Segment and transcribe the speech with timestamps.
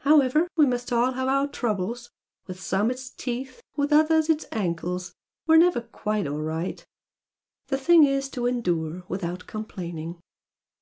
[0.00, 2.10] However, we must all have our troubles!
[2.46, 5.14] with some it's teeth with others it's ankles
[5.46, 6.82] we're never QUITE all right!
[7.66, 10.18] The thing is to endure without complaining!"